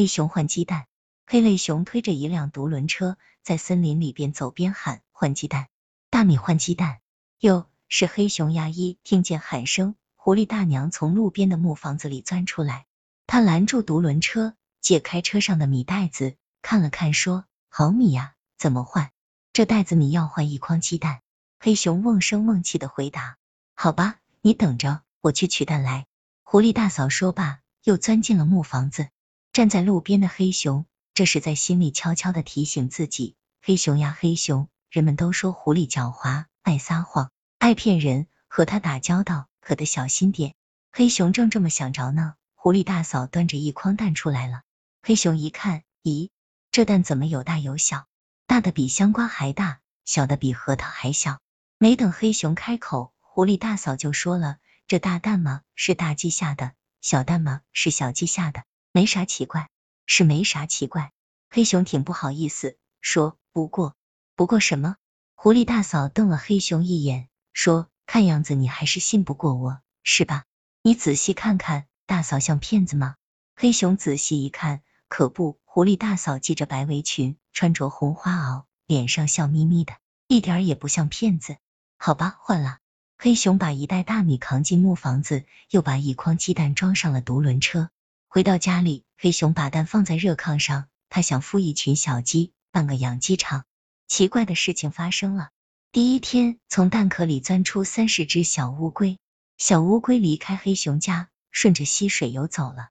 [0.00, 0.86] 黑熊换鸡蛋。
[1.26, 5.68] 黑类熊推着一辆独轮车在森林里边走边喊换鸡蛋，
[6.08, 7.00] 大米换鸡蛋。
[7.40, 12.86] 哟，是黑熊牙医听见喊声，狐狸大娘从路边的木房子里钻出来，
[13.26, 19.10] 她拦住独轮车，解开车上的米袋子，看了看，说：“好米呀，怎么换？
[19.52, 21.20] 这袋子米要换一筐鸡蛋。”
[21.60, 23.36] 黑熊瓮声瓮气的回答
[23.76, 26.06] ：“好吧，你等着，我去取蛋来。”
[26.42, 29.10] 狐狸大嫂说罢，又钻进了木房子。
[29.52, 36.44] 站在路边的黑熊，这是在心里悄悄的提醒自己：黑熊呀，黑熊，人们都说狐狸狡猾。
[36.62, 40.54] 爱撒谎，爱骗人，和他打交道可得小心点。
[40.92, 44.62] 黑熊正这么想着呢，狐狸大嫂端着一筐蛋出来了。
[45.02, 46.28] 黑熊一看，咦，
[46.70, 48.06] 这蛋怎么有大有小？
[48.46, 51.40] 大的比香瓜还大，小的比核桃还小。
[51.76, 59.68] 没等黑熊开口，狐狸大嫂就说了：“这大蛋嘛，是大鸡下的；小蛋嘛，是小鸡下的，没啥奇怪，
[60.06, 61.12] 是没啥奇怪。”
[61.48, 63.94] 黑熊挺不好意思，说：“不过，
[64.36, 64.96] 不过什么？”
[65.34, 70.44] 狐狸大嫂瞪了黑熊一眼，说：“看样子你还是信不过我，是吧？
[70.82, 73.16] 你仔细看看，大嫂像骗子吗？”
[73.56, 79.94] 黑熊仔细一看，可不，狐狸大嫂系着白围裙，穿着红花袄，脸上笑眯眯的，
[80.26, 81.56] 一点也不像骗子。
[81.96, 82.78] 好吧，换了。
[83.18, 87.90] 黑熊把一袋大米扛进木房子，又把一筐鸡蛋装上了独轮车。
[88.32, 93.64] 回到家里，黑熊把蛋放在热炕上，他想孵一群小鸡，办个养鸡场。
[94.06, 95.48] 奇怪的事情发生了。
[95.90, 99.18] 第一天，从蛋壳里钻出三十只小乌龟，
[99.58, 102.90] 小乌龟离开黑熊家，顺着溪水游走了。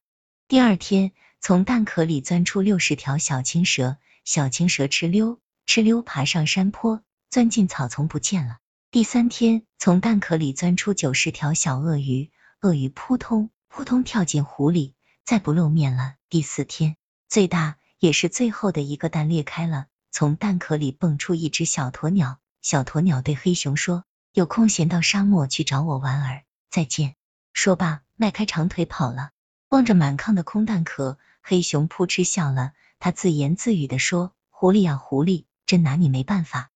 [0.50, 8.58] 第二天，从蛋壳里钻出六十条小青蛇，小青蛇哧溜哧溜爬上山坡，钻进草丛不见了。
[8.92, 16.16] 第三天，从蛋壳里钻出九十条小鳄鱼，鳄鱼扑通扑通跳进湖里，再不露面了。
[16.30, 16.96] 第四天，
[17.28, 19.88] 最大也是最后的一个蛋裂开了。
[20.12, 24.04] 从蛋壳里蹦出一只小鸵鸟，小鸵鸟对黑熊说
[24.34, 27.16] ：“有空闲到沙漠去找我玩儿，再见。”
[27.54, 29.32] 说罢，迈开长腿跑了。
[29.70, 36.68] 望着满炕的空蛋壳，黑熊扑哧笑了，他自言自语的说：“狐狸呀狐狸，真拿你没办法。”